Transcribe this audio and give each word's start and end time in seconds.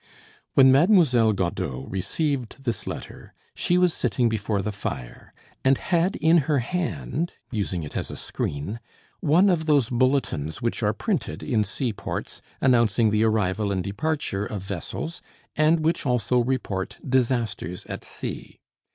When 0.55 0.71
Mademoiselle 0.71 1.31
Godeau 1.31 1.85
received 1.87 2.63
this 2.63 2.87
letter 2.87 3.35
she 3.53 3.77
was 3.77 3.93
sitting 3.93 4.29
before 4.29 4.63
the 4.63 4.71
fire, 4.71 5.31
and 5.63 5.77
had 5.77 6.15
in 6.15 6.37
her 6.49 6.57
hand, 6.57 7.33
using 7.51 7.83
it 7.83 7.95
as 7.95 8.09
a 8.09 8.15
screen, 8.15 8.79
one 9.19 9.47
of 9.47 9.67
those 9.67 9.91
bulletins 9.91 10.59
which 10.59 10.81
are 10.81 10.91
printed 10.93 11.43
in 11.43 11.63
seaports, 11.63 12.41
announcing 12.61 13.11
the 13.11 13.23
arrival 13.23 13.71
and 13.71 13.83
departure 13.83 14.43
of 14.47 14.63
vessels, 14.63 15.21
and 15.55 15.81
which 15.81 16.03
also 16.03 16.39
report 16.39 16.97
disasters 17.07 17.85
at 17.85 18.03
sea. 18.03 18.59